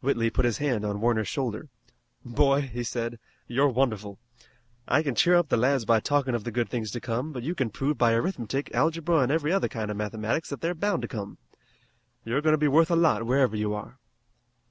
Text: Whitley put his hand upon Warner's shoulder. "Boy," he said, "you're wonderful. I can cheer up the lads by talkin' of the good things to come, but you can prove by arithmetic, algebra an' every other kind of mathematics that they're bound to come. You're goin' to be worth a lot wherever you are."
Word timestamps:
Whitley 0.00 0.30
put 0.30 0.46
his 0.46 0.56
hand 0.56 0.82
upon 0.82 1.02
Warner's 1.02 1.28
shoulder. 1.28 1.68
"Boy," 2.24 2.62
he 2.62 2.82
said, 2.82 3.18
"you're 3.46 3.68
wonderful. 3.68 4.18
I 4.88 5.02
can 5.02 5.14
cheer 5.14 5.34
up 5.36 5.50
the 5.50 5.58
lads 5.58 5.84
by 5.84 6.00
talkin' 6.00 6.34
of 6.34 6.44
the 6.44 6.50
good 6.50 6.70
things 6.70 6.90
to 6.92 7.02
come, 7.02 7.34
but 7.34 7.42
you 7.42 7.54
can 7.54 7.68
prove 7.68 7.98
by 7.98 8.14
arithmetic, 8.14 8.74
algebra 8.74 9.18
an' 9.20 9.30
every 9.30 9.52
other 9.52 9.68
kind 9.68 9.90
of 9.90 9.98
mathematics 9.98 10.48
that 10.48 10.62
they're 10.62 10.74
bound 10.74 11.02
to 11.02 11.08
come. 11.08 11.36
You're 12.24 12.40
goin' 12.40 12.52
to 12.54 12.56
be 12.58 12.66
worth 12.66 12.90
a 12.90 12.96
lot 12.96 13.26
wherever 13.26 13.56
you 13.56 13.74
are." 13.74 13.98